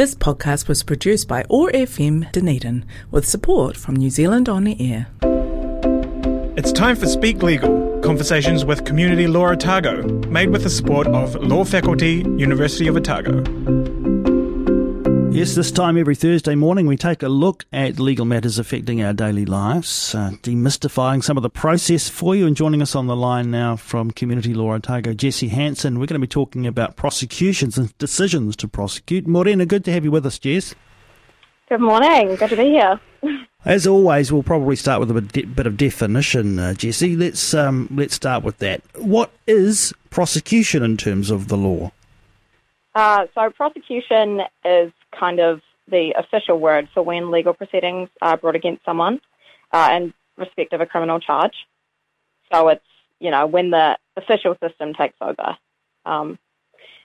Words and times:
This 0.00 0.14
podcast 0.14 0.66
was 0.66 0.82
produced 0.82 1.28
by 1.28 1.42
ORFM 1.50 2.32
Dunedin 2.32 2.86
with 3.10 3.28
support 3.28 3.76
from 3.76 3.96
New 3.96 4.08
Zealand 4.08 4.48
On 4.48 4.64
the 4.64 4.74
Air. 4.80 5.08
It's 6.56 6.72
time 6.72 6.96
for 6.96 7.06
Speak 7.06 7.42
Legal, 7.42 8.00
conversations 8.00 8.64
with 8.64 8.86
Community 8.86 9.26
Law 9.26 9.50
Otago, 9.50 10.02
made 10.28 10.48
with 10.48 10.62
the 10.62 10.70
support 10.70 11.06
of 11.08 11.34
Law 11.34 11.64
Faculty, 11.64 12.24
University 12.38 12.86
of 12.86 12.96
Otago. 12.96 13.42
Yes, 15.32 15.54
this 15.54 15.70
time 15.70 15.96
every 15.96 16.16
Thursday 16.16 16.56
morning 16.56 16.86
we 16.86 16.96
take 16.96 17.22
a 17.22 17.28
look 17.28 17.64
at 17.72 18.00
legal 18.00 18.24
matters 18.24 18.58
affecting 18.58 19.00
our 19.00 19.12
daily 19.12 19.46
lives, 19.46 20.12
uh, 20.12 20.32
demystifying 20.42 21.22
some 21.22 21.36
of 21.36 21.44
the 21.44 21.48
process 21.48 22.08
for 22.08 22.34
you. 22.34 22.48
And 22.48 22.56
joining 22.56 22.82
us 22.82 22.96
on 22.96 23.06
the 23.06 23.14
line 23.14 23.48
now 23.48 23.76
from 23.76 24.10
Community 24.10 24.52
Law 24.52 24.74
Otago, 24.74 25.14
Jesse 25.14 25.48
Hanson. 25.48 26.00
We're 26.00 26.06
going 26.06 26.20
to 26.20 26.26
be 26.26 26.26
talking 26.26 26.66
about 26.66 26.96
prosecutions 26.96 27.78
and 27.78 27.96
decisions 27.98 28.56
to 28.56 28.66
prosecute. 28.66 29.28
Morena, 29.28 29.66
good 29.66 29.84
to 29.84 29.92
have 29.92 30.04
you 30.04 30.10
with 30.10 30.26
us, 30.26 30.36
Jess. 30.36 30.74
Good 31.68 31.80
morning. 31.80 32.34
Good 32.34 32.50
to 32.50 32.56
be 32.56 32.64
here. 32.64 33.00
As 33.64 33.86
always, 33.86 34.32
we'll 34.32 34.42
probably 34.42 34.74
start 34.74 34.98
with 34.98 35.12
a 35.12 35.22
bit, 35.22 35.54
bit 35.54 35.66
of 35.66 35.76
definition, 35.76 36.58
uh, 36.58 36.74
Jesse. 36.74 37.14
Let's 37.14 37.54
um, 37.54 37.88
let's 37.92 38.14
start 38.14 38.42
with 38.42 38.58
that. 38.58 38.82
What 38.96 39.30
is 39.46 39.94
prosecution 40.10 40.82
in 40.82 40.96
terms 40.96 41.30
of 41.30 41.46
the 41.46 41.56
law? 41.56 41.92
Uh, 42.96 43.26
so 43.34 43.50
prosecution 43.50 44.40
is 44.64 44.90
kind 45.18 45.40
of 45.40 45.60
the 45.88 46.14
official 46.16 46.58
word 46.58 46.88
for 46.94 47.02
when 47.02 47.30
legal 47.30 47.52
proceedings 47.52 48.08
are 48.22 48.36
brought 48.36 48.56
against 48.56 48.84
someone 48.84 49.20
uh, 49.72 49.90
in 49.92 50.14
respect 50.36 50.72
of 50.72 50.80
a 50.80 50.86
criminal 50.86 51.20
charge. 51.20 51.54
So 52.52 52.68
it's, 52.68 52.84
you 53.18 53.30
know, 53.30 53.46
when 53.46 53.70
the 53.70 53.96
official 54.16 54.56
system 54.62 54.94
takes 54.94 55.16
over. 55.20 55.56
Um, 56.06 56.38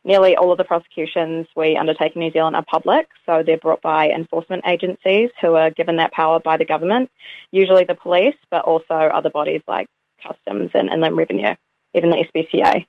nearly 0.04 0.36
all 0.36 0.52
of 0.52 0.58
the 0.58 0.64
prosecutions 0.64 1.48
we 1.56 1.76
undertake 1.76 2.16
in 2.16 2.22
New 2.22 2.32
Zealand 2.32 2.56
are 2.56 2.64
public, 2.64 3.08
so 3.26 3.44
they're 3.46 3.58
brought 3.58 3.82
by 3.82 4.10
enforcement 4.10 4.64
agencies 4.66 5.30
who 5.42 5.56
are 5.56 5.72
given 5.72 5.98
that 5.98 6.14
power 6.14 6.40
by 6.40 6.58
the 6.58 6.66
government, 6.66 7.10
usually 7.52 7.84
the 7.84 7.96
police, 7.96 8.36
but 8.50 8.64
also 8.64 8.94
other 8.94 9.30
bodies 9.30 9.62
like 9.68 9.88
customs 10.26 10.72
and 10.74 10.90
inland 10.90 11.18
revenue, 11.18 11.56
even 11.94 12.12
the 12.12 12.26
SPCA. 12.34 12.86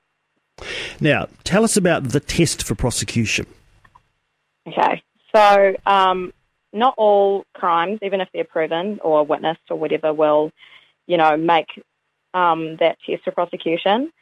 Now, 1.00 1.28
tell 1.44 1.64
us 1.64 1.76
about 1.76 2.10
the 2.10 2.20
test 2.20 2.62
for 2.62 2.74
prosecution. 2.74 3.46
Okay. 4.66 5.02
So, 5.34 5.74
um, 5.86 6.32
not 6.72 6.94
all 6.96 7.44
crimes, 7.54 8.00
even 8.02 8.20
if 8.20 8.28
they're 8.32 8.44
proven 8.44 8.98
or 9.02 9.24
witnessed 9.24 9.60
or 9.70 9.78
whatever, 9.78 10.12
will, 10.12 10.50
you 11.06 11.16
know, 11.16 11.36
make 11.36 11.68
um, 12.34 12.76
that 12.76 12.98
test 13.06 13.24
for 13.24 13.32
prosecution. 13.32 14.12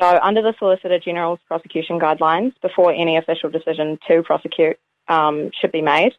So, 0.00 0.18
under 0.22 0.42
the 0.42 0.54
Solicitor 0.58 0.98
General's 0.98 1.40
prosecution 1.46 1.98
guidelines, 1.98 2.52
before 2.62 2.92
any 2.92 3.16
official 3.16 3.50
decision 3.50 3.98
to 4.08 4.22
prosecute 4.22 4.78
um, 5.08 5.50
should 5.60 5.72
be 5.72 5.82
made, 5.82 6.14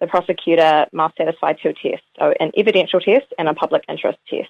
the 0.00 0.06
prosecutor 0.06 0.86
must 0.92 1.16
satisfy 1.16 1.52
two 1.52 1.72
tests 1.72 2.06
so, 2.18 2.32
an 2.40 2.52
evidential 2.56 3.00
test 3.00 3.26
and 3.38 3.48
a 3.48 3.54
public 3.54 3.84
interest 3.88 4.18
test. 4.30 4.48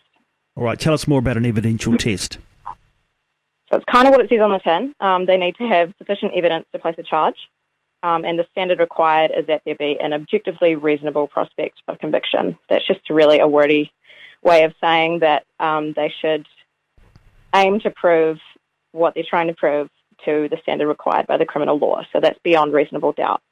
All 0.56 0.64
right, 0.64 0.78
tell 0.78 0.94
us 0.94 1.08
more 1.08 1.18
about 1.18 1.36
an 1.36 1.46
evidential 1.46 1.96
test. 1.96 2.38
So, 3.70 3.76
it's 3.76 3.84
kind 3.90 4.06
of 4.06 4.12
what 4.12 4.20
it 4.20 4.28
says 4.28 4.40
on 4.40 4.50
the 4.50 4.58
tin. 4.58 4.94
Um, 5.00 5.26
they 5.26 5.36
need 5.36 5.56
to 5.56 5.66
have 5.66 5.92
sufficient 5.98 6.32
evidence 6.34 6.66
to 6.72 6.78
place 6.78 6.96
a 6.98 7.02
charge. 7.02 7.36
Um, 8.02 8.24
and 8.24 8.38
the 8.38 8.46
standard 8.52 8.78
required 8.78 9.32
is 9.36 9.46
that 9.48 9.62
there 9.64 9.74
be 9.74 9.98
an 10.00 10.12
objectively 10.12 10.76
reasonable 10.76 11.26
prospect 11.26 11.82
of 11.88 11.98
conviction. 11.98 12.56
That's 12.68 12.86
just 12.86 13.10
really 13.10 13.40
a 13.40 13.48
wordy 13.48 13.92
way 14.42 14.62
of 14.62 14.72
saying 14.80 15.20
that 15.20 15.44
um, 15.58 15.94
they 15.94 16.12
should 16.20 16.46
aim 17.54 17.80
to 17.80 17.90
prove 17.90 18.38
what 18.92 19.14
they're 19.14 19.24
trying 19.28 19.48
to 19.48 19.54
prove 19.54 19.88
to 20.24 20.48
the 20.48 20.58
standard 20.62 20.86
required 20.88 21.26
by 21.26 21.36
the 21.36 21.46
criminal 21.46 21.78
law. 21.78 22.02
So 22.12 22.20
that's 22.20 22.38
beyond 22.44 22.72
reasonable 22.72 23.12
doubt. 23.12 23.42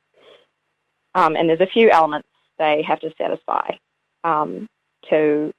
Um, 1.15 1.35
and 1.35 1.49
there's 1.49 1.61
a 1.61 1.67
few 1.67 1.91
elements 1.91 2.29
they 2.59 2.83
have 2.87 3.01
to 3.01 3.13
satisfy 3.19 3.71
um, 4.25 4.69
to 5.11 5.53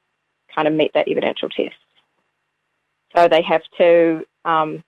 kind 0.54 0.68
of 0.68 0.74
meet 0.74 0.92
that 0.94 1.08
evidential 1.10 1.50
test. 1.50 1.76
So 3.16 3.28
they 3.28 3.42
have 3.42 3.62
to 3.78 4.26
um, 4.46 4.84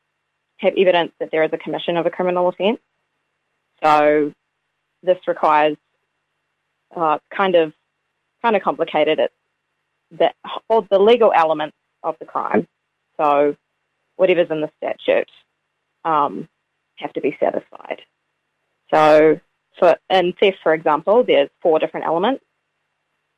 have 0.58 0.74
evidence 0.78 1.12
that 1.20 1.32
there 1.32 1.44
is 1.44 1.52
a 1.54 1.58
commission 1.58 1.98
of 1.98 2.06
a 2.06 2.10
criminal 2.10 2.48
offence. 2.48 2.80
So 3.84 4.34
this 5.04 5.18
requires 5.28 5.78
uh, 6.96 7.20
kind 7.36 7.56
of 7.56 7.74
kind 8.42 8.56
of 8.56 8.62
complicated. 8.62 9.20
It 9.20 9.32
that 10.12 10.36
all 10.70 10.82
the 10.90 11.00
legal 11.00 11.32
elements 11.34 11.76
of 12.04 12.16
the 12.20 12.26
crime. 12.26 12.68
So 13.18 13.56
whatever's 14.16 14.50
in 14.50 14.62
the 14.62 14.72
statute 14.78 15.30
um, 16.04 16.48
have 16.96 17.14
to 17.14 17.22
be 17.22 17.38
satisfied. 17.40 18.02
So 18.94 19.40
for 19.78 19.98
in 20.10 20.34
theft, 20.40 20.58
for 20.64 20.74
example, 20.74 21.24
there's 21.24 21.50
four 21.62 21.80
different 21.80 22.06
elements, 22.06 22.44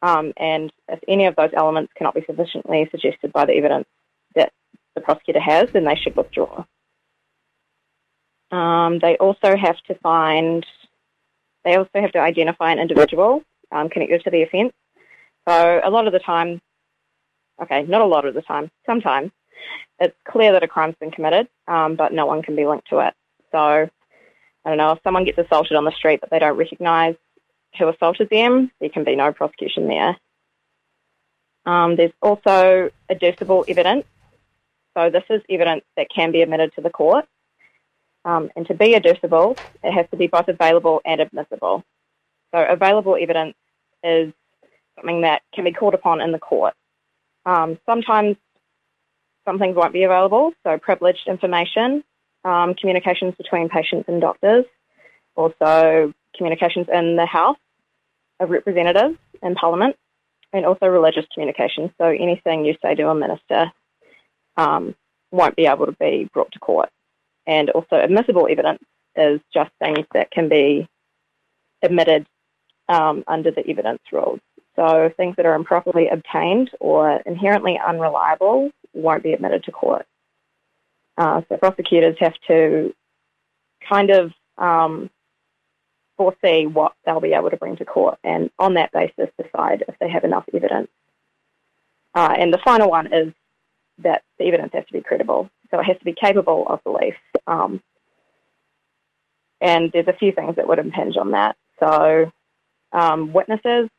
um, 0.01 0.33
and 0.37 0.71
if 0.87 0.99
any 1.07 1.25
of 1.25 1.35
those 1.35 1.51
elements 1.55 1.93
cannot 1.95 2.15
be 2.15 2.23
sufficiently 2.25 2.87
suggested 2.89 3.31
by 3.31 3.45
the 3.45 3.53
evidence 3.53 3.87
that 4.35 4.51
the 4.95 5.01
prosecutor 5.01 5.39
has, 5.39 5.69
then 5.71 5.83
they 5.83 5.95
should 5.95 6.15
withdraw. 6.15 6.63
Um, 8.51 8.99
they 8.99 9.17
also 9.17 9.55
have 9.55 9.77
to 9.87 9.95
find, 9.95 10.65
they 11.63 11.75
also 11.75 11.89
have 11.95 12.11
to 12.11 12.19
identify 12.19 12.71
an 12.71 12.79
individual 12.79 13.43
um, 13.71 13.89
connected 13.89 14.23
to 14.23 14.29
the 14.29 14.43
offence. 14.43 14.73
So 15.47 15.81
a 15.83 15.89
lot 15.89 16.07
of 16.07 16.13
the 16.13 16.19
time, 16.19 16.61
okay, 17.61 17.83
not 17.83 18.01
a 18.01 18.05
lot 18.05 18.25
of 18.25 18.33
the 18.33 18.41
time, 18.41 18.69
sometimes 18.85 19.31
it's 19.99 20.15
clear 20.27 20.51
that 20.51 20.63
a 20.63 20.67
crime's 20.67 20.95
been 20.99 21.11
committed, 21.11 21.47
um, 21.67 21.95
but 21.95 22.13
no 22.13 22.25
one 22.25 22.41
can 22.41 22.55
be 22.55 22.65
linked 22.65 22.89
to 22.89 22.99
it. 22.99 23.13
So 23.51 23.57
I 23.59 24.69
don't 24.69 24.77
know 24.77 24.91
if 24.91 24.99
someone 25.03 25.23
gets 25.23 25.37
assaulted 25.37 25.77
on 25.77 25.85
the 25.85 25.91
street 25.91 26.19
but 26.21 26.29
they 26.29 26.39
don't 26.39 26.57
recognise 26.57 27.15
who 27.77 27.87
assaulted 27.87 28.29
them, 28.29 28.71
there 28.79 28.89
can 28.89 29.03
be 29.03 29.15
no 29.15 29.31
prosecution 29.31 29.87
there. 29.87 30.17
Um, 31.65 31.95
there's 31.95 32.11
also 32.21 32.89
adducible 33.09 33.63
evidence. 33.67 34.05
So 34.97 35.09
this 35.09 35.23
is 35.29 35.41
evidence 35.49 35.83
that 35.95 36.07
can 36.13 36.31
be 36.31 36.41
admitted 36.41 36.73
to 36.75 36.81
the 36.81 36.89
court. 36.89 37.25
Um, 38.23 38.51
and 38.55 38.67
to 38.67 38.73
be 38.73 38.93
adducible, 38.93 39.57
it 39.83 39.91
has 39.91 40.05
to 40.11 40.17
be 40.17 40.27
both 40.27 40.47
available 40.47 41.01
and 41.05 41.21
admissible. 41.21 41.83
So 42.53 42.63
available 42.63 43.17
evidence 43.19 43.55
is 44.03 44.31
something 44.95 45.21
that 45.21 45.41
can 45.53 45.63
be 45.63 45.71
called 45.71 45.93
upon 45.93 46.21
in 46.21 46.31
the 46.31 46.39
court. 46.39 46.73
Um, 47.45 47.79
sometimes 47.85 48.37
some 49.45 49.57
things 49.57 49.75
won't 49.75 49.93
be 49.93 50.03
available, 50.03 50.53
so 50.63 50.77
privileged 50.77 51.27
information, 51.27 52.03
um, 52.43 52.75
communications 52.75 53.33
between 53.35 53.69
patients 53.69 54.07
and 54.07 54.21
doctors, 54.21 54.65
also 55.35 56.13
communications 56.37 56.87
in 56.93 57.15
the 57.15 57.25
House 57.25 57.57
of 58.39 58.49
Representatives 58.49 59.17
and 59.41 59.55
Parliament, 59.55 59.95
and 60.53 60.65
also 60.65 60.85
religious 60.87 61.25
communications. 61.33 61.89
So 61.97 62.05
anything 62.05 62.65
you 62.65 62.75
say 62.83 62.93
to 62.95 63.09
a 63.09 63.15
minister 63.15 63.71
um, 64.57 64.95
won't 65.31 65.55
be 65.55 65.65
able 65.65 65.87
to 65.87 65.93
be 65.93 66.29
brought 66.31 66.51
to 66.51 66.59
court 66.59 66.89
and 67.47 67.69
also 67.71 67.95
admissible 67.95 68.47
evidence 68.49 68.83
is 69.15 69.39
just 69.53 69.71
things 69.79 70.05
that 70.13 70.31
can 70.31 70.49
be 70.49 70.87
admitted 71.81 72.25
um, 72.87 73.23
under 73.27 73.51
the 73.51 73.67
evidence 73.67 74.01
rules. 74.11 74.39
So 74.75 75.11
things 75.17 75.35
that 75.35 75.45
are 75.45 75.55
improperly 75.55 76.07
obtained 76.07 76.71
or 76.79 77.21
inherently 77.25 77.79
unreliable 77.85 78.71
won't 78.93 79.23
be 79.23 79.33
admitted 79.33 79.63
to 79.65 79.71
court. 79.71 80.05
Uh, 81.17 81.41
so 81.49 81.57
prosecutors 81.57 82.15
have 82.19 82.33
to 82.47 82.93
kind 83.87 84.09
of 84.11 84.31
um, 84.57 85.09
foresee 86.17 86.67
what 86.67 86.93
they'll 87.05 87.19
be 87.19 87.33
able 87.33 87.49
to 87.49 87.57
bring 87.57 87.75
to 87.77 87.85
court 87.85 88.17
and 88.23 88.49
on 88.59 88.75
that 88.75 88.91
basis 88.91 89.29
decide 89.41 89.83
if 89.87 89.95
they 89.99 90.09
have 90.09 90.23
enough 90.23 90.45
evidence. 90.53 90.89
Uh, 92.13 92.33
and 92.37 92.53
the 92.53 92.59
final 92.63 92.89
one 92.89 93.11
is 93.11 93.33
that 93.99 94.23
the 94.37 94.45
evidence 94.45 94.71
has 94.73 94.85
to 94.85 94.93
be 94.93 95.01
credible. 95.01 95.49
So 95.71 95.79
it 95.79 95.85
has 95.85 95.97
to 95.97 96.05
be 96.05 96.13
capable 96.13 96.65
of 96.67 96.83
belief. 96.83 97.15
Um, 97.47 97.81
and 99.59 99.91
there's 99.91 100.07
a 100.07 100.13
few 100.13 100.31
things 100.31 100.55
that 100.55 100.67
would 100.67 100.79
impinge 100.79 101.17
on 101.17 101.31
that. 101.31 101.55
So 101.79 102.31
um, 102.91 103.31
witnesses, 103.31 103.89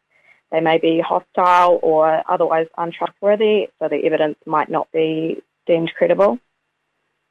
they 0.51 0.61
may 0.61 0.79
be 0.79 1.01
hostile 1.01 1.79
or 1.83 2.23
otherwise 2.31 2.67
untrustworthy, 2.77 3.69
so 3.79 3.89
the 3.89 4.05
evidence 4.05 4.37
might 4.45 4.69
not 4.69 4.91
be 4.93 5.43
deemed 5.67 5.93
credible. 5.97 6.39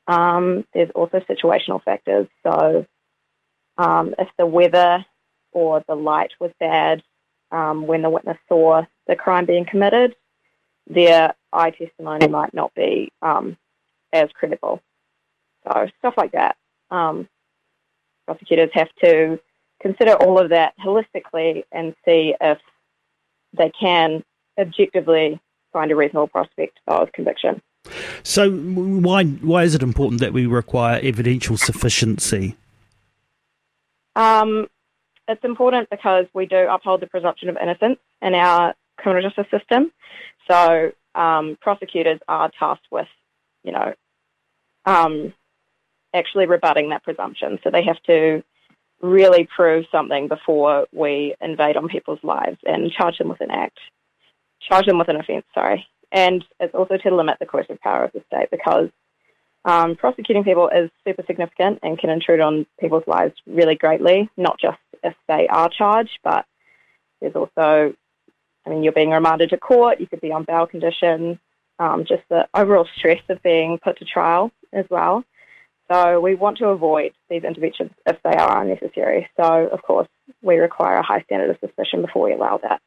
Um, 0.07 0.65
there's 0.73 0.89
also 0.95 1.19
situational 1.19 1.83
factors. 1.83 2.27
So 2.43 2.85
um, 3.77 4.15
if 4.17 4.27
the 4.37 4.45
weather 4.45 5.05
or 5.51 5.83
the 5.87 5.95
light 5.95 6.31
was 6.39 6.51
bad 6.59 7.03
um, 7.51 7.85
when 7.85 8.01
the 8.01 8.09
witness 8.09 8.37
saw 8.47 8.83
the 9.07 9.15
crime 9.15 9.45
being 9.45 9.65
committed, 9.65 10.15
their 10.87 11.35
eye 11.53 11.71
testimony 11.71 12.27
might 12.27 12.53
not 12.53 12.73
be 12.73 13.11
um, 13.21 13.57
as 14.13 14.29
critical. 14.33 14.81
So 15.63 15.87
stuff 15.99 16.15
like 16.17 16.31
that. 16.31 16.55
Um, 16.89 17.27
prosecutors 18.25 18.69
have 18.73 18.89
to 19.03 19.39
consider 19.81 20.13
all 20.13 20.39
of 20.39 20.49
that 20.49 20.73
holistically 20.77 21.63
and 21.71 21.95
see 22.05 22.35
if 22.39 22.57
they 23.57 23.71
can 23.79 24.23
objectively 24.59 25.39
find 25.73 25.91
a 25.91 25.95
reasonable 25.95 26.27
prospect 26.27 26.79
of 26.87 27.11
conviction. 27.13 27.61
So 28.23 28.51
why 28.51 29.23
why 29.23 29.63
is 29.63 29.73
it 29.73 29.81
important 29.81 30.21
that 30.21 30.33
we 30.33 30.45
require 30.45 30.99
evidential 31.01 31.57
sufficiency? 31.57 32.55
Um, 34.15 34.67
it's 35.27 35.43
important 35.43 35.89
because 35.89 36.25
we 36.33 36.45
do 36.45 36.67
uphold 36.69 37.01
the 37.01 37.07
presumption 37.07 37.49
of 37.49 37.57
innocence 37.61 37.99
in 38.21 38.35
our 38.35 38.75
criminal 38.97 39.29
justice 39.29 39.49
system. 39.49 39.91
So 40.49 40.91
um, 41.15 41.57
prosecutors 41.61 42.19
are 42.27 42.51
tasked 42.57 42.87
with, 42.91 43.07
you 43.63 43.71
know, 43.71 43.93
um, 44.85 45.33
actually 46.13 46.47
rebutting 46.47 46.89
that 46.89 47.03
presumption. 47.03 47.59
So 47.63 47.69
they 47.69 47.83
have 47.83 48.01
to 48.03 48.43
really 49.01 49.47
prove 49.55 49.85
something 49.91 50.27
before 50.27 50.87
we 50.93 51.35
invade 51.41 51.77
on 51.77 51.87
people's 51.87 52.23
lives 52.23 52.57
and 52.65 52.91
charge 52.91 53.17
them 53.17 53.29
with 53.29 53.41
an 53.41 53.51
act, 53.51 53.79
charge 54.67 54.85
them 54.85 54.99
with 54.99 55.09
an 55.09 55.15
offence, 55.15 55.45
sorry. 55.53 55.87
And 56.11 56.43
it's 56.59 56.75
also 56.75 56.97
to 56.97 57.15
limit 57.15 57.37
the 57.39 57.45
coercive 57.45 57.79
power 57.79 58.03
of 58.03 58.11
the 58.11 58.21
state 58.27 58.51
because 58.51 58.89
um, 59.63 59.95
prosecuting 59.95 60.43
people 60.43 60.69
is 60.69 60.89
super 61.07 61.23
significant 61.25 61.79
and 61.83 61.97
can 61.97 62.09
intrude 62.09 62.41
on 62.41 62.65
people's 62.79 63.07
lives 63.07 63.33
really 63.47 63.75
greatly, 63.75 64.29
not 64.35 64.59
just 64.59 64.79
if 65.03 65.13
they 65.27 65.47
are 65.47 65.69
charged, 65.69 66.19
but 66.23 66.45
there's 67.21 67.35
also, 67.35 67.93
I 68.65 68.69
mean, 68.69 68.83
you're 68.83 68.93
being 68.93 69.11
remanded 69.11 69.51
to 69.51 69.57
court, 69.57 69.99
you 69.99 70.07
could 70.07 70.21
be 70.21 70.31
on 70.31 70.43
bail 70.43 70.67
conditions, 70.67 71.37
um, 71.81 72.05
just 72.07 72.21
the 72.29 72.47
overall 72.53 72.87
stress 72.95 73.21
of 73.27 73.41
being 73.41 73.79
put 73.83 73.97
to 73.97 74.05
trial 74.05 74.51
as 74.71 74.85
well. 74.89 75.23
So 75.91 76.21
we 76.21 76.35
want 76.35 76.59
to 76.59 76.67
avoid 76.67 77.13
these 77.29 77.43
interventions 77.43 77.91
if 78.05 78.17
they 78.23 78.35
are 78.35 78.61
unnecessary. 78.61 79.27
So, 79.35 79.67
of 79.67 79.81
course, 79.81 80.07
we 80.41 80.57
require 80.57 80.97
a 80.97 81.03
high 81.03 81.23
standard 81.23 81.49
of 81.49 81.57
suspicion 81.59 82.01
before 82.01 82.23
we 82.23 82.33
allow 82.33 82.59
that. 82.63 82.81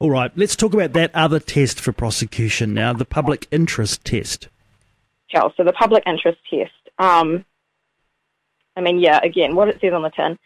All 0.00 0.10
right, 0.10 0.32
let's 0.34 0.56
talk 0.56 0.72
about 0.72 0.94
that 0.94 1.14
other 1.14 1.38
test 1.38 1.78
for 1.78 1.92
prosecution 1.92 2.72
now, 2.72 2.94
the 2.94 3.04
public 3.04 3.46
interest 3.50 4.04
test. 4.04 4.48
Sure. 5.28 5.52
So 5.56 5.62
the 5.62 5.74
public 5.74 6.02
interest 6.06 6.38
test. 6.48 6.72
Um, 6.98 7.44
I 8.74 8.80
mean, 8.80 8.98
yeah, 8.98 9.20
again, 9.22 9.54
what 9.54 9.68
it 9.68 9.78
says 9.82 9.92
on 9.92 10.02
the 10.02 10.10
tin, 10.10 10.38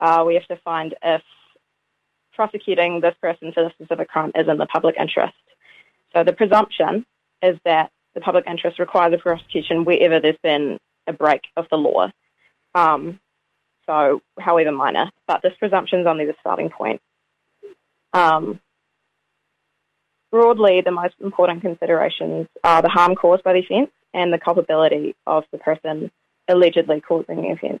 uh, 0.00 0.22
we 0.24 0.34
have 0.34 0.46
to 0.46 0.56
find 0.64 0.94
if 1.02 1.22
prosecuting 2.34 3.00
this 3.00 3.14
person 3.20 3.52
for 3.52 3.64
the 3.64 3.70
specific 3.70 4.08
crime 4.08 4.30
is 4.36 4.46
in 4.48 4.56
the 4.56 4.66
public 4.66 4.94
interest. 4.98 5.34
So 6.14 6.22
the 6.22 6.32
presumption 6.32 7.04
is 7.44 7.58
that 7.64 7.90
the 8.14 8.20
public 8.20 8.44
interest 8.46 8.78
requires 8.78 9.12
a 9.12 9.18
prosecution 9.18 9.84
wherever 9.84 10.20
there's 10.20 10.36
been 10.42 10.78
a 11.06 11.12
break 11.12 11.42
of 11.56 11.66
the 11.70 11.76
law. 11.76 12.10
Um, 12.74 13.20
so, 13.86 14.22
however 14.38 14.72
minor, 14.72 15.10
but 15.26 15.42
this 15.42 15.52
presumption 15.58 16.00
is 16.00 16.06
only 16.06 16.24
the 16.24 16.34
starting 16.40 16.70
point. 16.70 17.00
Um, 18.12 18.60
broadly, 20.30 20.80
the 20.80 20.90
most 20.90 21.14
important 21.20 21.60
considerations 21.60 22.46
are 22.62 22.80
the 22.80 22.88
harm 22.88 23.14
caused 23.14 23.44
by 23.44 23.52
the 23.52 23.60
offence 23.60 23.90
and 24.14 24.32
the 24.32 24.38
culpability 24.38 25.14
of 25.26 25.44
the 25.52 25.58
person 25.58 26.10
allegedly 26.48 27.00
causing 27.00 27.42
the 27.42 27.50
offence. 27.50 27.80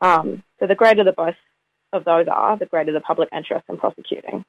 Um, 0.00 0.42
so 0.58 0.66
the 0.66 0.74
greater 0.74 1.04
the 1.04 1.12
both 1.12 1.34
of 1.92 2.04
those 2.04 2.26
are, 2.32 2.56
the 2.56 2.66
greater 2.66 2.92
the 2.92 3.00
public 3.00 3.28
interest 3.32 3.64
in 3.68 3.76
prosecuting. 3.76 4.44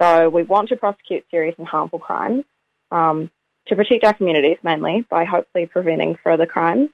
So 0.00 0.28
we 0.28 0.42
want 0.42 0.70
to 0.70 0.76
prosecute 0.76 1.24
serious 1.30 1.54
and 1.58 1.66
harmful 1.66 1.98
crimes 1.98 2.44
um, 2.90 3.30
to 3.66 3.76
protect 3.76 4.04
our 4.04 4.14
communities 4.14 4.58
mainly 4.62 5.04
by 5.08 5.24
hopefully 5.24 5.66
preventing 5.66 6.16
further 6.22 6.46
crimes 6.46 6.90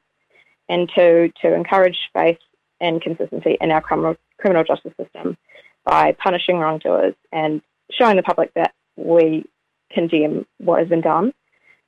and 0.69 0.91
to, 0.95 1.31
to 1.43 1.55
encourage 1.55 1.99
faith 2.13 2.39
and 2.81 3.01
consistency 3.01 3.57
in 3.61 3.71
our 3.71 3.81
criminal, 3.81 4.17
criminal 4.39 4.65
justice 4.65 4.93
system 5.01 5.37
by 5.85 6.13
punishing 6.13 6.59
wrongdoers 6.59 7.15
and 7.33 7.63
showing 7.91 8.17
the 8.17 8.23
public 8.23 8.53
that 8.55 8.75
we 8.97 9.45
condemn 9.93 10.45
what 10.59 10.81
has 10.81 10.89
been 10.89 11.01
done 11.01 11.33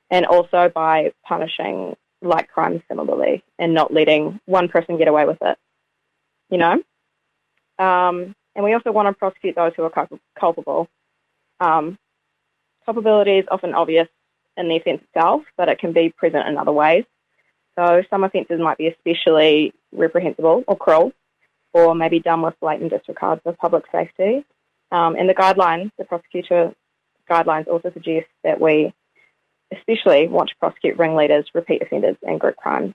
and 0.09 0.25
also 0.25 0.71
by 0.73 1.11
punishing 1.27 1.95
like 2.21 2.49
crimes 2.49 2.81
similarly 2.87 3.43
and 3.57 3.73
not 3.73 3.93
letting 3.93 4.39
one 4.45 4.67
person 4.67 4.97
get 4.97 5.07
away 5.07 5.25
with 5.25 5.37
it. 5.41 5.57
You 6.49 6.57
know? 6.57 6.73
Um, 7.77 8.35
and 8.55 8.65
we 8.65 8.73
also 8.73 8.91
want 8.91 9.07
to 9.07 9.13
prosecute 9.13 9.55
those 9.55 9.73
who 9.75 9.83
are 9.83 10.07
culpable. 10.37 10.87
Um, 11.59 11.97
culpability 12.85 13.37
is 13.37 13.45
often 13.51 13.73
obvious 13.73 14.07
in 14.59 14.67
the 14.67 14.77
offence 14.77 15.01
itself, 15.03 15.43
but 15.57 15.69
it 15.69 15.79
can 15.79 15.93
be 15.93 16.09
present 16.09 16.47
in 16.47 16.57
other 16.57 16.71
ways. 16.71 17.05
So 17.77 18.03
some 18.09 18.23
offences 18.23 18.59
might 18.59 18.77
be 18.77 18.87
especially 18.87 19.73
reprehensible 19.91 20.63
or 20.67 20.77
cruel, 20.77 21.13
or 21.73 21.95
maybe 21.95 22.19
done 22.19 22.41
with 22.41 22.59
blatant 22.59 22.91
disregard 22.91 23.41
for 23.43 23.53
public 23.53 23.85
safety. 23.91 24.45
Um, 24.91 25.15
and 25.15 25.29
the 25.29 25.35
guidelines, 25.35 25.91
the 25.97 26.05
prosecutor 26.05 26.73
guidelines 27.29 27.67
also 27.67 27.91
suggest 27.93 28.27
that 28.43 28.59
we 28.59 28.93
especially 29.71 30.27
want 30.27 30.49
to 30.49 30.55
prosecute 30.59 30.97
ringleaders, 30.97 31.45
repeat 31.53 31.81
offenders, 31.81 32.17
and 32.23 32.39
group 32.39 32.55
crimes 32.55 32.93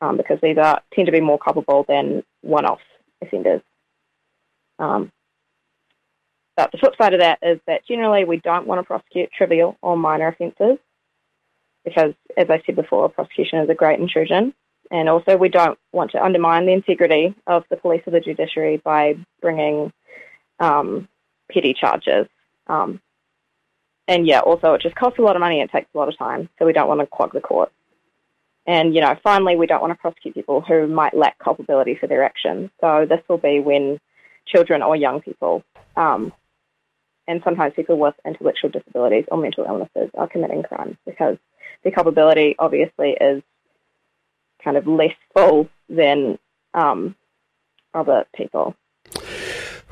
um, 0.00 0.16
because 0.16 0.38
these 0.42 0.58
are 0.58 0.82
tend 0.94 1.06
to 1.06 1.12
be 1.12 1.20
more 1.20 1.38
culpable 1.38 1.84
than 1.88 2.22
one-off 2.42 2.80
offenders. 3.22 3.62
Um, 4.78 5.12
but 6.64 6.72
the 6.72 6.78
flip 6.78 6.94
side 7.00 7.14
of 7.14 7.20
that 7.20 7.38
is 7.42 7.58
that 7.66 7.86
generally 7.86 8.24
we 8.24 8.38
don't 8.38 8.66
want 8.66 8.80
to 8.80 8.86
prosecute 8.86 9.30
trivial 9.32 9.76
or 9.82 9.96
minor 9.96 10.28
offences 10.28 10.78
because, 11.84 12.12
as 12.36 12.50
I 12.50 12.62
said 12.66 12.76
before, 12.76 13.08
prosecution 13.08 13.60
is 13.60 13.70
a 13.70 13.74
great 13.74 14.00
intrusion. 14.00 14.54
And 14.90 15.08
also, 15.08 15.36
we 15.36 15.48
don't 15.48 15.78
want 15.92 16.10
to 16.12 16.22
undermine 16.22 16.66
the 16.66 16.72
integrity 16.72 17.34
of 17.46 17.64
the 17.70 17.76
police 17.76 18.02
or 18.06 18.10
the 18.10 18.20
judiciary 18.20 18.76
by 18.78 19.14
bringing 19.40 19.92
um, 20.58 21.08
petty 21.50 21.74
charges. 21.74 22.26
Um, 22.66 23.00
and 24.08 24.26
yeah, 24.26 24.40
also 24.40 24.74
it 24.74 24.82
just 24.82 24.96
costs 24.96 25.18
a 25.18 25.22
lot 25.22 25.36
of 25.36 25.40
money. 25.40 25.60
It 25.60 25.70
takes 25.70 25.88
a 25.94 25.98
lot 25.98 26.08
of 26.08 26.18
time, 26.18 26.48
so 26.58 26.66
we 26.66 26.72
don't 26.72 26.88
want 26.88 27.00
to 27.00 27.06
clog 27.06 27.32
the 27.32 27.40
court. 27.40 27.72
And 28.66 28.94
you 28.94 29.00
know, 29.00 29.16
finally, 29.22 29.56
we 29.56 29.66
don't 29.66 29.80
want 29.80 29.92
to 29.92 29.98
prosecute 29.98 30.34
people 30.34 30.60
who 30.60 30.88
might 30.88 31.14
lack 31.14 31.38
culpability 31.38 31.94
for 31.94 32.08
their 32.08 32.24
actions. 32.24 32.70
So 32.80 33.06
this 33.08 33.20
will 33.28 33.38
be 33.38 33.60
when 33.60 34.00
children 34.46 34.82
or 34.82 34.96
young 34.96 35.20
people, 35.20 35.62
um, 35.96 36.32
and 37.26 37.40
sometimes 37.44 37.74
people 37.74 37.98
with 37.98 38.14
intellectual 38.24 38.70
disabilities 38.70 39.24
or 39.30 39.38
mental 39.38 39.64
illnesses, 39.64 40.10
are 40.16 40.28
committing 40.28 40.62
crimes 40.62 40.96
because 41.06 41.36
their 41.82 41.92
culpability 41.92 42.56
obviously 42.58 43.16
is 43.20 43.42
kind 44.62 44.76
of 44.76 44.86
less 44.86 45.14
full 45.34 45.68
than 45.88 46.38
um, 46.74 47.14
other 47.94 48.26
people. 48.34 48.74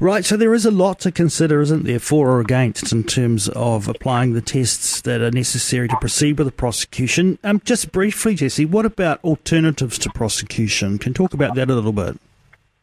Right, 0.00 0.24
so 0.24 0.36
there 0.36 0.54
is 0.54 0.64
a 0.64 0.70
lot 0.70 1.00
to 1.00 1.10
consider, 1.10 1.60
isn't 1.60 1.82
there, 1.84 1.98
for 1.98 2.30
or 2.30 2.40
against 2.40 2.92
in 2.92 3.02
terms 3.02 3.48
of 3.48 3.88
applying 3.88 4.32
the 4.32 4.40
tests 4.40 5.00
that 5.00 5.20
are 5.20 5.32
necessary 5.32 5.88
to 5.88 5.96
proceed 5.96 6.38
with 6.38 6.46
the 6.46 6.52
prosecution. 6.52 7.36
Um, 7.42 7.60
just 7.64 7.90
briefly, 7.90 8.36
Jesse, 8.36 8.64
what 8.64 8.86
about 8.86 9.18
alternatives 9.24 9.98
to 9.98 10.10
prosecution? 10.10 10.98
Can 10.98 11.14
talk 11.14 11.34
about 11.34 11.56
that 11.56 11.68
a 11.68 11.74
little 11.74 11.92
bit. 11.92 12.16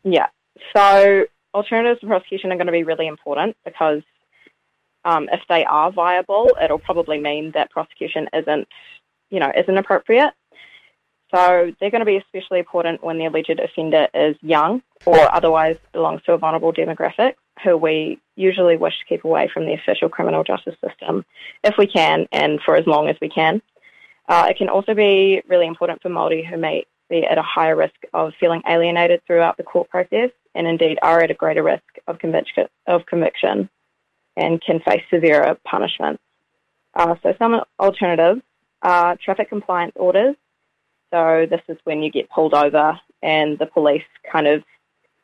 Yeah, 0.04 0.28
so 0.76 1.24
alternatives 1.54 2.02
to 2.02 2.08
prosecution 2.08 2.52
are 2.52 2.58
going 2.58 2.66
to 2.68 2.74
be 2.74 2.84
really 2.84 3.08
important 3.08 3.56
because 3.64 4.02
um, 5.06 5.30
if 5.32 5.42
they 5.48 5.64
are 5.64 5.92
viable, 5.92 6.50
it'll 6.62 6.80
probably 6.80 7.20
mean 7.20 7.52
that 7.54 7.70
prosecution 7.70 8.28
isn't, 8.34 8.68
you 9.30 9.40
know, 9.40 9.52
isn't 9.56 9.78
appropriate. 9.78 10.34
So 11.34 11.72
they're 11.80 11.92
going 11.92 12.02
to 12.02 12.06
be 12.06 12.18
especially 12.18 12.60
important 12.60 13.04
when 13.04 13.18
the 13.18 13.26
alleged 13.26 13.60
offender 13.60 14.08
is 14.14 14.36
young 14.42 14.82
or 15.06 15.34
otherwise 15.34 15.78
belongs 15.92 16.22
to 16.24 16.34
a 16.34 16.38
vulnerable 16.38 16.74
demographic 16.74 17.34
who 17.64 17.78
we 17.78 18.20
usually 18.36 18.78
wish 18.78 18.94
to 19.00 19.06
keep 19.06 19.24
away 19.24 19.50
from 19.54 19.66
the 19.66 19.74
official 19.74 20.10
criminal 20.10 20.44
justice 20.44 20.76
system 20.86 21.26
if 21.64 21.76
we 21.78 21.88
can 21.88 22.28
and 22.32 22.60
for 22.62 22.76
as 22.76 22.86
long 22.86 23.08
as 23.08 23.16
we 23.22 23.30
can. 23.30 23.62
Uh, 24.28 24.48
it 24.50 24.58
can 24.58 24.70
also 24.70 24.94
be 24.94 25.42
really 25.48 25.68
important 25.68 26.02
for 26.02 26.10
Māori 26.10 26.46
who 26.46 26.58
may 26.58 26.86
be 27.10 27.26
at 27.26 27.38
a 27.38 27.44
higher 27.44 27.76
risk 27.76 27.96
of 28.14 28.34
feeling 28.40 28.62
alienated 28.68 29.22
throughout 29.26 29.58
the 29.58 29.64
court 29.64 29.90
process 29.90 30.32
and 30.56 30.68
indeed 30.68 30.98
are 31.02 31.22
at 31.22 31.32
a 31.32 31.36
greater 31.36 31.64
risk 31.64 31.84
of 32.08 32.18
conviction, 32.20 32.68
of 32.88 33.06
conviction 33.06 33.70
and 34.38 34.62
can 34.62 34.80
face 34.80 35.04
severer 35.10 35.58
punishments. 35.66 36.22
Uh, 36.94 37.16
so 37.24 37.34
some 37.38 37.62
alternatives 37.80 38.42
are 38.82 39.18
traffic 39.18 39.50
compliance 39.50 39.94
orders 39.96 40.36
so 41.16 41.46
this 41.50 41.62
is 41.70 41.78
when 41.86 42.04
you 42.04 42.12
get 42.12 42.30
pulled 42.30 42.54
over 42.54 43.00
and 43.22 43.58
the 43.58 43.66
police 43.66 44.04
kind 44.30 44.48
of 44.48 44.64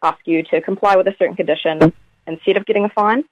ask 0.02 0.20
you 0.26 0.42
to 0.44 0.62
comply 0.62 0.96
with 0.96 1.08
a 1.08 1.16
certain 1.20 1.36
condition 1.36 1.92
instead 2.28 2.56
of 2.56 2.66
getting 2.66 2.86
a 2.86 2.90
fine. 2.90 3.24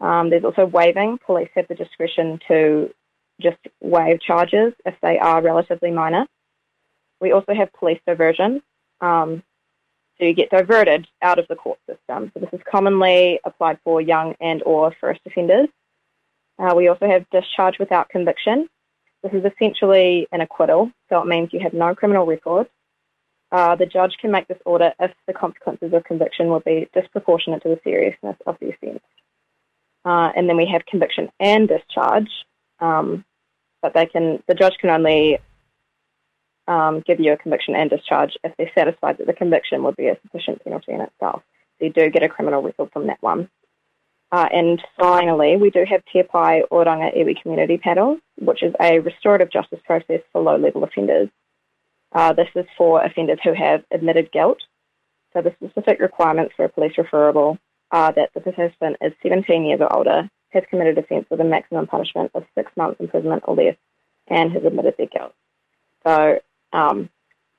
Um, 0.00 0.30
there's 0.30 0.44
also 0.44 0.64
waiving. 0.64 1.18
Police 1.26 1.50
have 1.56 1.66
the 1.68 1.74
discretion 1.74 2.38
to 2.46 2.94
just 3.40 3.58
waive 3.80 4.20
charges 4.20 4.72
if 4.86 4.94
they 5.02 5.18
are 5.18 5.42
relatively 5.42 5.90
minor. 5.90 6.26
We 7.20 7.32
also 7.32 7.54
have 7.54 7.72
police 7.72 8.00
diversion. 8.06 8.62
Um, 9.00 9.42
you 10.26 10.34
get 10.34 10.50
diverted 10.50 11.06
out 11.22 11.38
of 11.38 11.46
the 11.48 11.56
court 11.56 11.78
system. 11.86 12.30
So 12.32 12.40
this 12.40 12.50
is 12.52 12.60
commonly 12.70 13.40
applied 13.44 13.78
for 13.84 14.00
young 14.00 14.34
and 14.40 14.62
or 14.64 14.94
first 15.00 15.20
offenders. 15.26 15.68
Uh, 16.58 16.74
we 16.76 16.88
also 16.88 17.06
have 17.06 17.28
discharge 17.30 17.78
without 17.78 18.08
conviction. 18.08 18.68
This 19.22 19.32
is 19.32 19.44
essentially 19.44 20.26
an 20.32 20.40
acquittal, 20.40 20.90
so 21.08 21.20
it 21.20 21.26
means 21.26 21.50
you 21.52 21.60
have 21.60 21.72
no 21.72 21.94
criminal 21.94 22.26
record. 22.26 22.68
Uh, 23.52 23.74
the 23.74 23.86
judge 23.86 24.16
can 24.20 24.30
make 24.30 24.46
this 24.46 24.58
order 24.64 24.92
if 25.00 25.10
the 25.26 25.32
consequences 25.32 25.92
of 25.92 26.04
conviction 26.04 26.48
will 26.48 26.60
be 26.60 26.88
disproportionate 26.94 27.62
to 27.62 27.68
the 27.68 27.80
seriousness 27.82 28.36
of 28.46 28.56
the 28.60 28.70
offence. 28.70 29.02
Uh, 30.04 30.30
and 30.36 30.48
then 30.48 30.56
we 30.56 30.66
have 30.66 30.86
conviction 30.86 31.30
and 31.40 31.68
discharge, 31.68 32.30
um, 32.78 33.24
but 33.82 33.92
they 33.92 34.06
can 34.06 34.42
the 34.46 34.54
judge 34.54 34.74
can 34.80 34.90
only 34.90 35.38
um, 36.70 37.02
give 37.04 37.18
you 37.18 37.32
a 37.32 37.36
conviction 37.36 37.74
and 37.74 37.90
discharge 37.90 38.38
if 38.44 38.52
they're 38.56 38.70
satisfied 38.74 39.18
that 39.18 39.26
the 39.26 39.32
conviction 39.32 39.82
would 39.82 39.96
be 39.96 40.06
a 40.06 40.16
sufficient 40.22 40.62
penalty 40.62 40.92
in 40.92 41.00
itself. 41.00 41.42
they 41.80 41.88
do 41.88 42.08
get 42.10 42.22
a 42.22 42.28
criminal 42.28 42.62
record 42.62 42.90
from 42.92 43.08
that 43.08 43.20
one. 43.20 43.50
Uh, 44.30 44.48
and 44.52 44.80
finally, 44.96 45.56
we 45.56 45.70
do 45.70 45.84
have 45.84 46.04
Te 46.12 46.22
Pae 46.22 46.62
Oranga 46.70 47.10
Iwi 47.18 47.42
Community 47.42 47.76
Panel, 47.76 48.18
which 48.38 48.62
is 48.62 48.72
a 48.80 49.00
restorative 49.00 49.50
justice 49.50 49.80
process 49.84 50.20
for 50.32 50.40
low-level 50.40 50.84
offenders. 50.84 51.28
Uh, 52.12 52.32
this 52.32 52.48
is 52.54 52.66
for 52.78 53.02
offenders 53.02 53.40
who 53.42 53.52
have 53.52 53.82
admitted 53.90 54.30
guilt. 54.30 54.58
So 55.32 55.42
the 55.42 55.52
specific 55.56 55.98
requirements 55.98 56.54
for 56.56 56.64
a 56.64 56.68
police 56.68 56.92
referral 56.96 57.58
are 57.90 58.12
that 58.12 58.30
the 58.34 58.40
participant 58.40 58.98
is 59.00 59.12
17 59.24 59.64
years 59.64 59.80
or 59.80 59.92
older, 59.92 60.30
has 60.50 60.62
committed 60.70 60.98
offence 60.98 61.26
with 61.30 61.40
a 61.40 61.44
maximum 61.44 61.88
punishment 61.88 62.30
of 62.34 62.44
six 62.54 62.70
months 62.76 63.00
imprisonment 63.00 63.42
or 63.46 63.56
less, 63.56 63.76
and 64.28 64.52
has 64.52 64.64
admitted 64.64 64.94
their 64.96 65.06
guilt. 65.06 65.34
So 66.06 66.38
um, 66.72 67.08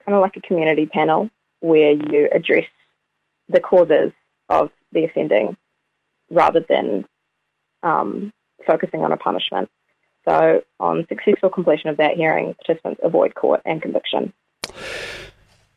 kind 0.05 0.15
of 0.15 0.21
like 0.21 0.37
a 0.37 0.41
community 0.41 0.85
panel 0.85 1.29
where 1.59 1.91
you 1.91 2.29
address 2.33 2.65
the 3.49 3.59
causes 3.59 4.11
of 4.49 4.71
the 4.91 5.05
offending 5.05 5.55
rather 6.29 6.65
than 6.67 7.05
um, 7.83 8.31
focusing 8.65 9.01
on 9.01 9.11
a 9.11 9.17
punishment. 9.17 9.69
So, 10.27 10.61
on 10.79 11.07
successful 11.09 11.49
completion 11.49 11.89
of 11.89 11.97
that 11.97 12.15
hearing, 12.15 12.53
participants 12.53 13.01
avoid 13.03 13.33
court 13.33 13.61
and 13.65 13.81
conviction. 13.81 14.33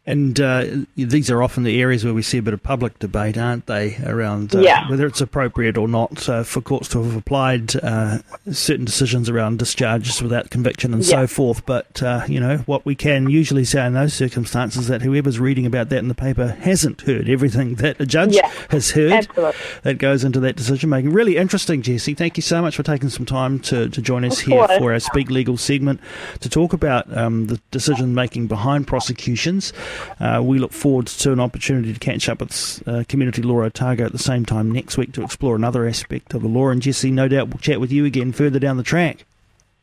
And 0.06 0.38
uh, 0.38 0.66
these 0.96 1.30
are 1.30 1.42
often 1.42 1.62
the 1.62 1.80
areas 1.80 2.04
where 2.04 2.12
we 2.12 2.20
see 2.20 2.36
a 2.36 2.42
bit 2.42 2.52
of 2.52 2.62
public 2.62 2.98
debate, 2.98 3.38
aren't 3.38 3.64
they, 3.66 3.96
around 4.04 4.54
uh, 4.54 4.60
yeah. 4.60 4.88
whether 4.90 5.06
it's 5.06 5.22
appropriate 5.22 5.78
or 5.78 5.88
not 5.88 6.28
uh, 6.28 6.42
for 6.42 6.60
courts 6.60 6.88
to 6.88 7.02
have 7.02 7.16
applied 7.16 7.74
uh, 7.76 8.18
certain 8.52 8.84
decisions 8.84 9.30
around 9.30 9.58
discharges 9.58 10.20
without 10.20 10.50
conviction 10.50 10.92
and 10.92 11.02
yeah. 11.02 11.08
so 11.08 11.26
forth. 11.26 11.64
But, 11.64 12.02
uh, 12.02 12.24
you 12.28 12.38
know, 12.38 12.58
what 12.66 12.84
we 12.84 12.94
can 12.94 13.30
usually 13.30 13.64
say 13.64 13.86
in 13.86 13.94
those 13.94 14.12
circumstances 14.12 14.82
is 14.82 14.88
that 14.88 15.00
whoever's 15.00 15.40
reading 15.40 15.64
about 15.64 15.88
that 15.88 16.00
in 16.00 16.08
the 16.08 16.14
paper 16.14 16.48
hasn't 16.48 17.00
heard 17.00 17.30
everything 17.30 17.74
that 17.76 17.98
a 17.98 18.04
judge 18.04 18.34
yeah. 18.34 18.50
has 18.68 18.90
heard 18.90 19.12
Absolutely. 19.12 19.58
that 19.84 19.96
goes 19.96 20.22
into 20.22 20.38
that 20.40 20.56
decision 20.56 20.90
making. 20.90 21.14
Really 21.14 21.38
interesting, 21.38 21.80
Jesse. 21.80 22.12
Thank 22.12 22.36
you 22.36 22.42
so 22.42 22.60
much 22.60 22.76
for 22.76 22.82
taking 22.82 23.08
some 23.08 23.24
time 23.24 23.58
to, 23.60 23.88
to 23.88 24.02
join 24.02 24.26
us 24.26 24.40
of 24.40 24.46
here 24.48 24.66
course. 24.66 24.78
for 24.78 24.92
our 24.92 25.00
Speak 25.00 25.30
Legal 25.30 25.56
segment 25.56 25.98
to 26.40 26.50
talk 26.50 26.74
about 26.74 27.10
um, 27.16 27.46
the 27.46 27.58
decision 27.70 28.14
making 28.14 28.48
behind 28.48 28.86
prosecutions. 28.86 29.72
Uh, 30.20 30.40
we 30.42 30.58
look 30.58 30.72
forward 30.72 31.06
to 31.06 31.32
an 31.32 31.40
opportunity 31.40 31.92
to 31.92 32.00
catch 32.00 32.28
up 32.28 32.40
with 32.40 32.82
uh, 32.86 33.04
Community 33.08 33.42
Law 33.42 33.62
Otago 33.62 34.04
at 34.04 34.12
the 34.12 34.18
same 34.18 34.44
time 34.44 34.70
next 34.70 34.96
week 34.96 35.12
to 35.12 35.22
explore 35.22 35.56
another 35.56 35.86
aspect 35.86 36.34
of 36.34 36.42
the 36.42 36.48
law. 36.48 36.68
And 36.68 36.82
Jesse, 36.82 37.10
no 37.10 37.28
doubt 37.28 37.48
we'll 37.48 37.58
chat 37.58 37.80
with 37.80 37.92
you 37.92 38.04
again 38.04 38.32
further 38.32 38.58
down 38.58 38.76
the 38.76 38.82
track. 38.82 39.24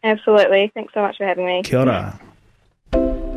Absolutely. 0.03 0.71
Thanks 0.73 0.93
so 0.93 1.01
much 1.01 1.17
for 1.17 1.25
having 1.25 1.45
me. 1.45 1.61
Kia 1.63 1.79
ora. 1.79 2.19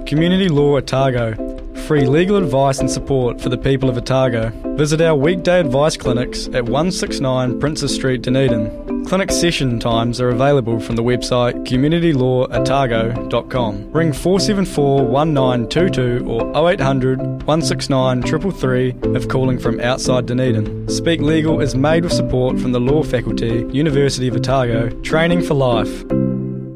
Community 0.07 0.49
Law 0.49 0.77
Otago. 0.77 1.54
Free 1.87 2.07
legal 2.07 2.37
advice 2.37 2.81
and 2.81 2.91
support 2.91 3.41
for 3.43 3.51
the 3.51 3.59
people 3.59 3.91
of 3.91 3.99
Otago. 3.99 4.51
Visit 4.75 5.03
our 5.03 5.15
weekday 5.15 5.61
advice 5.61 5.99
clinics 5.99 6.47
at 6.47 6.65
169 6.65 7.61
Princes 7.61 7.95
Street, 7.95 8.23
Dunedin. 8.23 9.05
Clinic 9.05 9.31
session 9.31 9.79
times 9.79 10.19
are 10.19 10.31
available 10.31 10.81
from 10.81 10.97
the 10.97 11.03
website 11.03 11.53
communitylawotago.com. 11.67 13.93
Ring 13.93 14.15
474 14.15 15.05
1922 15.05 16.25
or 16.27 16.73
0800 16.73 17.19
169 17.19 18.23
333 18.23 18.95
if 19.15 19.29
calling 19.29 19.59
from 19.59 19.79
outside 19.81 20.25
Dunedin. 20.25 20.89
Speak 20.89 21.21
Legal 21.21 21.61
is 21.61 21.75
made 21.75 22.05
with 22.05 22.15
support 22.15 22.59
from 22.59 22.73
the 22.73 22.81
Law 22.81 23.03
Faculty, 23.03 23.69
University 23.73 24.29
of 24.29 24.37
Otago, 24.37 24.89
training 25.03 25.43
for 25.43 25.53
life. 25.53 26.03